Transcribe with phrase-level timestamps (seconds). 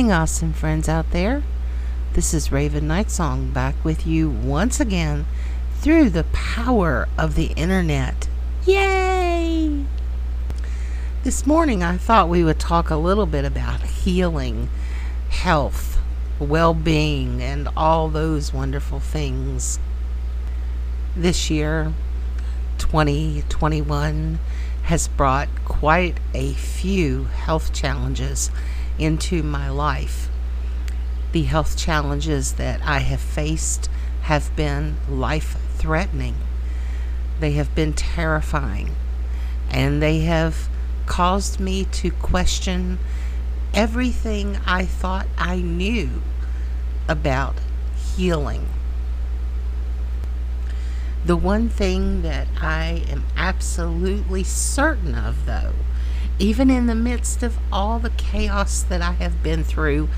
[0.00, 1.42] Morning, awesome friends out there.
[2.14, 5.26] This is Raven Nightsong back with you once again
[5.74, 8.26] through the power of the internet.
[8.64, 9.84] Yay!
[11.22, 14.70] This morning I thought we would talk a little bit about healing,
[15.28, 16.00] health,
[16.38, 19.78] well being, and all those wonderful things.
[21.14, 21.92] This year,
[22.78, 24.38] 2021,
[24.84, 28.50] has brought quite a few health challenges
[28.98, 30.28] into my life.
[31.32, 33.88] The health challenges that I have faced
[34.22, 36.36] have been life threatening.
[37.38, 38.96] They have been terrifying.
[39.70, 40.68] And they have
[41.06, 42.98] caused me to question
[43.72, 46.22] everything I thought I knew
[47.08, 47.56] about
[48.16, 48.66] healing.
[51.24, 55.74] The one thing that I am absolutely certain of, though,
[56.40, 60.08] even in the midst of all the chaos that I have been through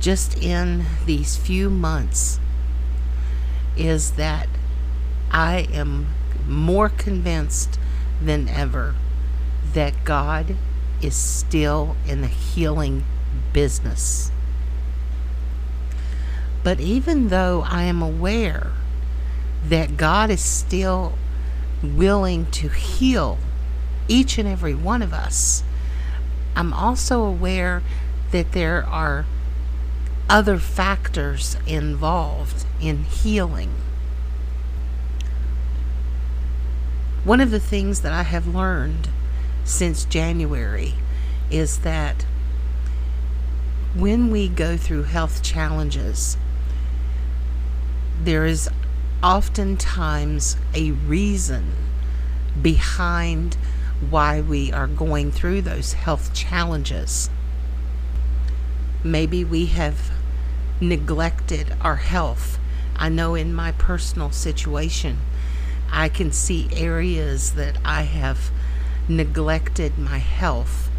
[0.00, 2.40] just in these few months,
[3.76, 4.48] is that
[5.30, 6.08] I am
[6.48, 7.78] more convinced
[8.22, 8.94] than ever
[9.74, 10.56] that God
[11.02, 13.04] is still in the healing
[13.52, 14.30] business.
[16.62, 18.72] But even though I am aware
[19.68, 21.14] that God is still
[21.82, 23.38] willing to heal
[24.08, 25.64] each and every one of us,
[26.56, 27.82] I'm also aware
[28.30, 29.26] that there are
[30.28, 33.72] other factors involved in healing.
[37.24, 39.08] One of the things that I have learned
[39.64, 40.94] since January
[41.50, 42.26] is that
[43.94, 46.36] when we go through health challenges,
[48.22, 48.68] there is
[49.22, 51.72] oftentimes a reason
[52.60, 53.56] behind
[54.10, 57.30] why we are going through those health challenges.
[59.02, 60.10] Maybe we have
[60.80, 62.58] neglected our health.
[62.96, 65.18] I know in my personal situation,
[65.90, 68.50] I can see areas that I have
[69.08, 70.90] neglected my health,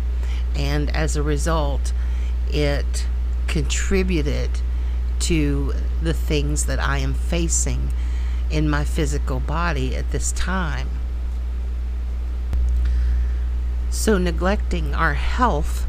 [0.55, 1.93] and as a result,
[2.49, 3.07] it
[3.47, 4.49] contributed
[5.19, 7.89] to the things that I am facing
[8.49, 10.89] in my physical body at this time.
[13.95, 15.87] So, neglecting our health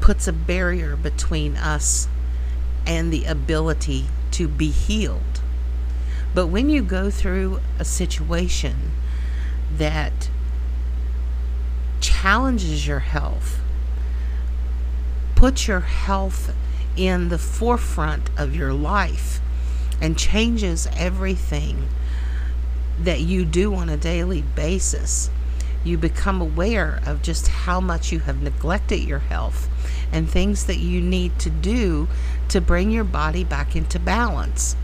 [0.00, 2.08] puts a barrier between us
[2.86, 5.42] and the ability to be healed.
[6.34, 8.92] But when you go through a situation
[9.76, 10.30] that
[12.00, 13.60] challenges your health,
[15.36, 16.54] puts your health
[16.96, 19.40] in the forefront of your life,
[20.00, 21.90] and changes everything
[22.98, 25.28] that you do on a daily basis.
[25.84, 29.68] You become aware of just how much you have neglected your health
[30.12, 32.08] and things that you need to do
[32.48, 34.76] to bring your body back into balance.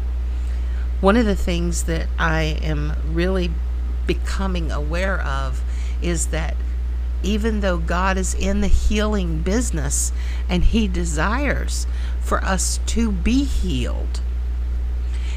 [1.01, 3.51] One of the things that I am really
[4.07, 5.63] becoming aware of
[6.03, 6.57] is that
[7.23, 10.13] even though God is in the healing business
[10.49, 11.87] and He desires
[12.21, 14.21] for us to be healed,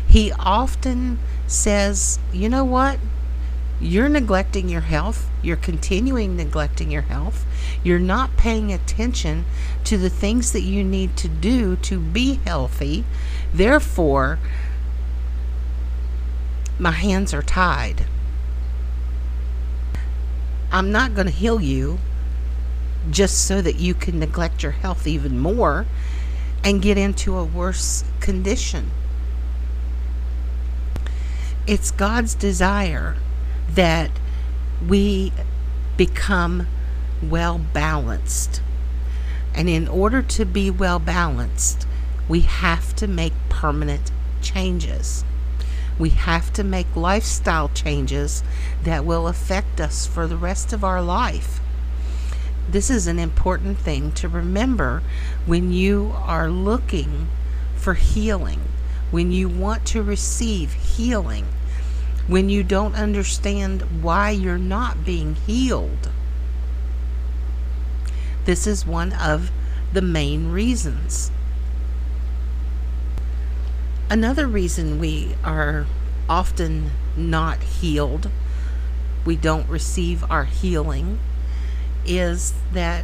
[0.08, 3.00] He often says, You know what?
[3.82, 5.28] You're neglecting your health.
[5.42, 7.46] You're continuing neglecting your health.
[7.84, 9.44] You're not paying attention
[9.86, 13.06] to the things that you need to do to be healthy.
[13.52, 14.38] Therefore,
[16.78, 18.06] my hands are tied.
[20.72, 21.98] I'm not going to heal you
[23.10, 25.88] just so that you can neglect your health even more
[26.64, 28.92] and get into a worse condition.
[31.66, 33.16] It's God's desire
[33.76, 34.12] that
[34.88, 35.32] we
[35.98, 36.68] become
[37.22, 38.62] well balanced.
[39.54, 41.86] And in order to be well balanced,
[42.28, 45.24] we have to make permanent changes.
[46.00, 48.44] We have to make lifestyle changes
[48.84, 51.60] that will affect us for the rest of our life.
[52.70, 55.04] This is an important thing to remember
[55.46, 57.28] when you are looking
[57.76, 58.62] for healing,
[59.12, 61.46] when you want to receive healing,
[62.32, 66.08] when you don't understand why you're not being healed.
[68.46, 69.52] This is one of
[69.92, 71.30] the main reasons.
[74.10, 75.86] Another reason we are
[76.30, 78.32] often not healed,
[79.26, 81.20] we don't receive our healing,
[82.06, 83.04] is that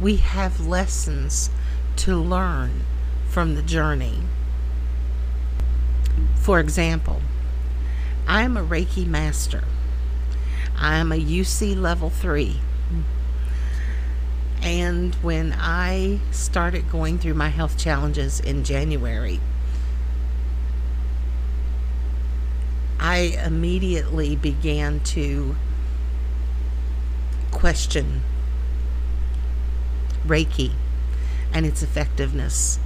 [0.00, 1.50] we have lessons
[1.96, 2.84] to learn
[3.28, 4.20] from the journey.
[6.36, 7.17] For example,
[8.28, 9.64] I am a Reiki master.
[10.76, 12.60] I am a Usui level 3.
[14.62, 19.40] And when I started going through my health challenges in January,
[23.00, 25.56] I immediately began to
[27.50, 28.22] question
[30.26, 30.72] Reiki
[31.52, 32.78] and its effectiveness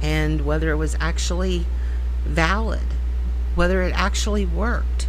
[0.00, 1.66] and whether it was actually
[2.24, 2.86] valid,
[3.58, 5.08] whether it actually worked.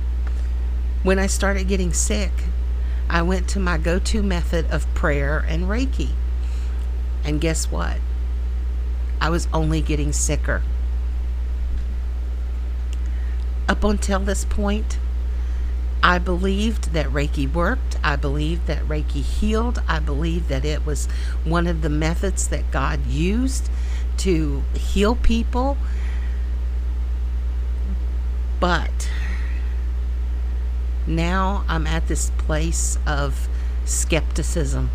[1.04, 2.32] When I started getting sick,
[3.08, 6.10] I went to my go to method of prayer and Reiki.
[7.24, 7.98] And guess what?
[9.22, 10.64] I was only getting sicker.
[13.68, 14.98] Up until this point,
[16.02, 18.00] I believed that Reiki worked.
[18.04, 19.84] I believed that Reiki healed.
[19.88, 21.06] I believed that it was
[21.44, 23.70] one of the methods that God used
[24.18, 25.78] to heal people.
[28.60, 29.10] But
[31.08, 33.48] now I'm at this place of
[33.86, 34.90] skepticism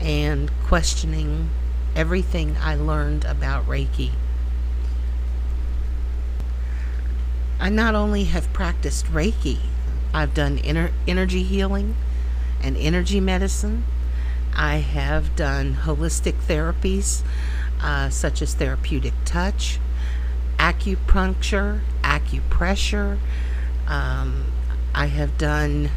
[0.00, 1.50] and questioning
[1.94, 4.10] everything I learned about Reiki.
[7.60, 9.58] I not only have practiced Reiki,
[10.12, 11.94] I've done energy healing
[12.60, 13.84] and energy medicine.
[14.54, 17.22] I have done holistic therapies
[17.80, 19.78] uh, such as therapeutic touch,
[20.58, 21.80] acupuncture,
[22.32, 23.18] acupressure.
[23.86, 24.46] Um,
[24.94, 25.90] I have done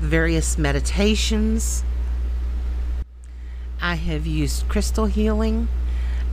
[0.00, 1.84] various meditations.
[3.80, 5.68] I have used crystal healing.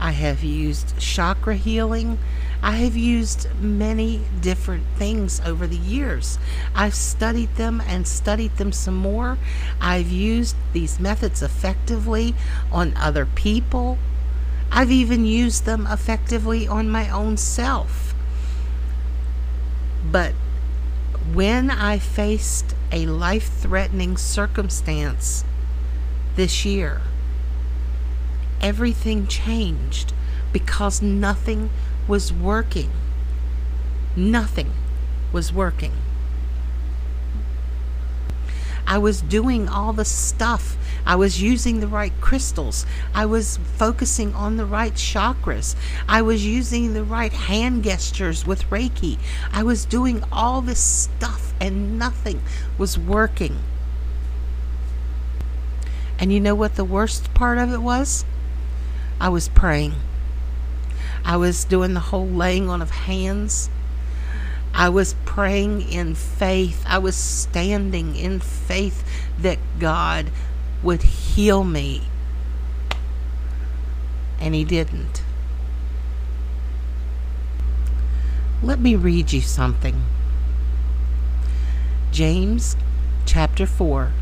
[0.00, 2.18] I have used chakra healing.
[2.62, 6.38] I have used many different things over the years.
[6.74, 9.38] I've studied them and studied them some more.
[9.80, 12.34] I've used these methods effectively
[12.70, 13.98] on other people.
[14.70, 18.11] I've even used them effectively on my own self.
[20.04, 20.32] But
[21.32, 25.44] when I faced a life threatening circumstance
[26.36, 27.00] this year,
[28.60, 30.12] everything changed
[30.52, 31.70] because nothing
[32.06, 32.90] was working.
[34.16, 34.72] Nothing
[35.32, 35.92] was working.
[38.92, 40.76] I was doing all the stuff.
[41.06, 42.84] I was using the right crystals.
[43.14, 45.74] I was focusing on the right chakras.
[46.06, 49.18] I was using the right hand gestures with Reiki.
[49.50, 52.42] I was doing all this stuff and nothing
[52.76, 53.60] was working.
[56.18, 58.26] And you know what the worst part of it was?
[59.18, 59.94] I was praying.
[61.24, 63.70] I was doing the whole laying on of hands.
[64.74, 66.84] I was praying in faith.
[66.86, 69.04] I was standing in faith
[69.38, 70.30] that God
[70.82, 72.02] would heal me.
[74.40, 75.22] And He didn't.
[78.62, 80.02] Let me read you something.
[82.12, 82.76] James
[83.26, 84.12] chapter 4,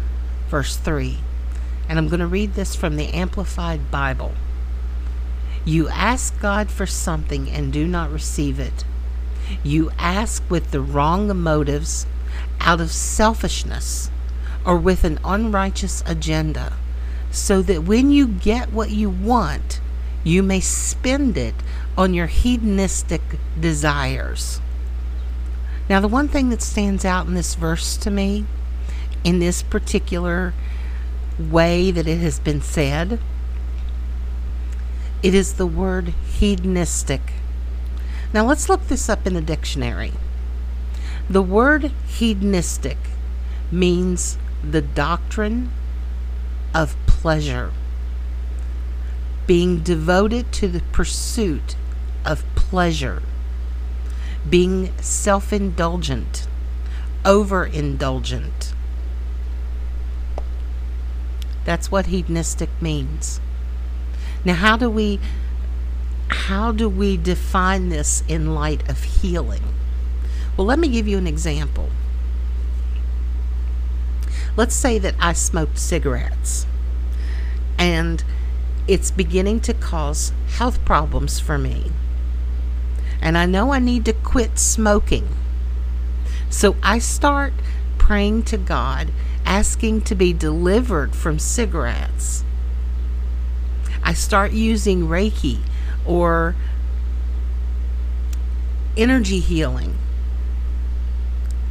[0.49, 1.19] verse 3.
[1.89, 4.33] And I'm going to read this from the Amplified Bible.
[5.65, 8.85] You ask God for something and do not receive it.
[9.63, 12.07] You ask with the wrong motives,
[12.61, 14.11] out of selfishness,
[14.65, 16.75] or with an unrighteous agenda,
[17.31, 19.81] so that when you get what you want,
[20.25, 21.55] you may spend it
[21.97, 23.23] on your hedonistic
[23.59, 24.61] desires.
[25.89, 28.45] Now, the one thing that stands out in this verse to me,
[29.25, 30.55] in this particular
[31.39, 33.19] way that it has been said,
[35.23, 37.33] it is the word hedonistic.
[38.33, 40.13] Now let's look this up in a dictionary.
[41.29, 42.99] The word hedonistic
[43.71, 45.71] means the doctrine
[46.75, 47.73] of pleasure,
[49.47, 51.77] being devoted to the pursuit
[52.25, 53.23] of pleasure,
[54.49, 56.47] being self indulgent,
[57.25, 58.75] overindulgent.
[61.65, 63.41] That's what hedonistic means.
[64.45, 65.21] Now, how do we
[66.31, 69.63] how do we define this in light of healing?
[70.57, 71.91] Well, let me give you an example.
[74.57, 76.67] Let's say that I smoked cigarettes
[77.79, 78.25] and
[78.87, 81.91] it's beginning to cause health problems for me.
[83.23, 85.29] And I know I need to quit smoking.
[86.49, 87.53] So I start
[87.97, 89.11] praying to God,
[89.45, 92.45] asking to be delivered from cigarettes.
[94.03, 95.61] I start using Reiki
[96.07, 96.55] or
[98.97, 99.97] energy healing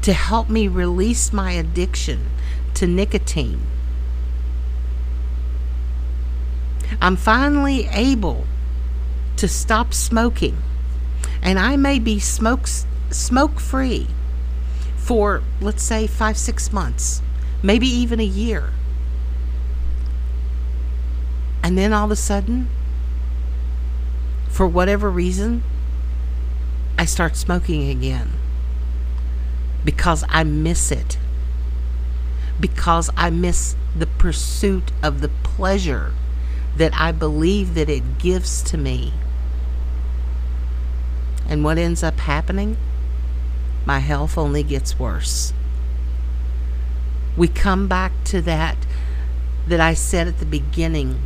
[0.01, 2.27] to help me release my addiction
[2.74, 3.62] to nicotine.
[7.01, 8.45] I'm finally able
[9.38, 10.57] to stop smoking
[11.41, 12.67] and I may be smoke
[13.12, 14.07] smoke free
[14.98, 17.21] for let's say 5 6 months,
[17.63, 18.71] maybe even a year.
[21.63, 22.69] And then all of a sudden,
[24.50, 25.63] for whatever reason,
[26.98, 28.34] I start smoking again
[29.86, 31.18] because I miss it.
[32.60, 36.12] Because I miss the pursuit of the pleasure
[36.75, 39.13] that I believe that it gives to me.
[41.48, 42.75] And what ends up happening?
[43.86, 45.53] My health only gets worse.
[47.38, 48.77] We come back to that
[49.68, 51.22] that I said at the beginning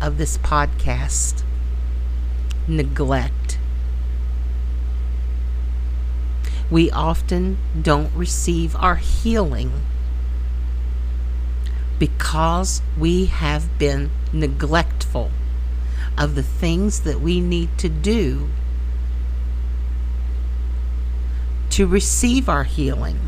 [0.00, 1.42] of this podcast
[2.68, 3.58] neglect.
[6.70, 9.72] We often don't receive our healing
[11.98, 15.30] because we have been neglectful
[16.18, 18.48] of the things that we need to do
[21.70, 23.18] to receive our healing.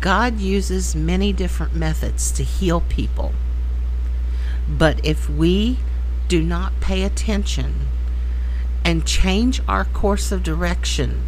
[0.00, 3.32] God uses many different methods to heal people.
[4.68, 5.78] But if we
[6.28, 7.86] do not pay attention
[8.84, 11.22] and change our course of direction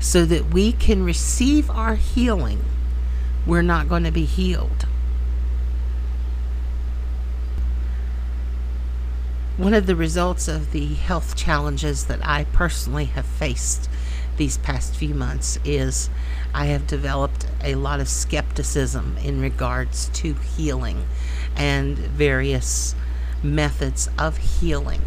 [0.00, 2.64] so that we can receive our healing,
[3.46, 4.86] we're not going to be healed.
[9.56, 13.88] One of the results of the health challenges that I personally have faced
[14.36, 16.08] these past few months is
[16.54, 21.06] I have developed a lot of skepticism in regards to healing
[21.56, 22.94] and various
[23.42, 25.02] methods of healing.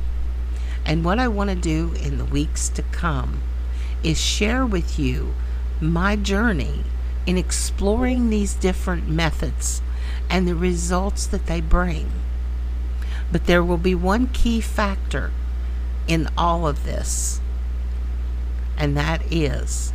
[0.85, 3.41] And what I want to do in the weeks to come
[4.03, 5.33] is share with you
[5.81, 6.83] my journey
[7.25, 9.81] in exploring these different methods
[10.29, 12.11] and the results that they bring.
[13.31, 15.31] But there will be one key factor
[16.07, 17.41] in all of this,
[18.77, 19.91] and that is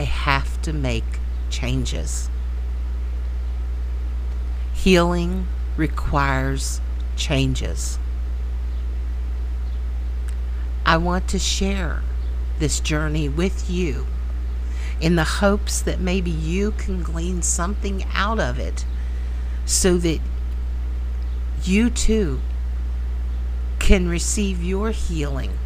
[0.00, 1.04] I have to make
[1.50, 2.30] changes.
[4.72, 6.80] Healing requires
[7.16, 7.98] changes.
[10.86, 12.00] I want to share
[12.58, 14.06] this journey with you
[15.02, 18.86] in the hopes that maybe you can glean something out of it
[19.66, 20.20] so that
[21.62, 22.40] you too
[23.78, 25.58] can receive your healing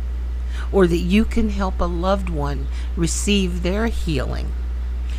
[0.74, 2.66] or that you can help a loved one
[2.96, 4.52] receive their healing.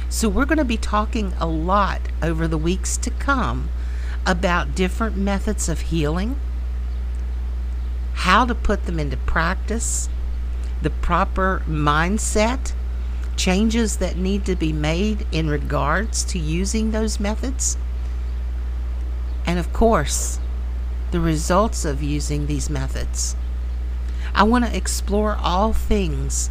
[0.09, 3.69] So, we're going to be talking a lot over the weeks to come
[4.25, 6.37] about different methods of healing,
[8.15, 10.09] how to put them into practice,
[10.81, 12.73] the proper mindset,
[13.37, 17.77] changes that need to be made in regards to using those methods,
[19.45, 20.39] and of course,
[21.11, 23.37] the results of using these methods.
[24.35, 26.49] I want to explore all things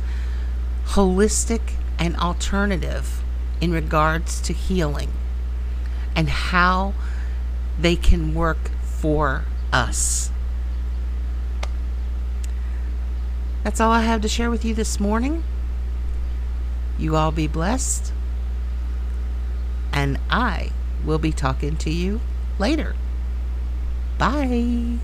[0.86, 1.60] holistic
[1.98, 3.22] and alternative
[3.60, 5.12] in regards to healing
[6.16, 6.94] and how
[7.78, 10.30] they can work for us.
[13.62, 15.42] That's all I have to share with you this morning.
[16.98, 18.12] You all be blessed.
[19.92, 20.70] And I
[21.04, 22.20] will be talking to you
[22.58, 22.94] later.
[24.18, 24.98] Bye.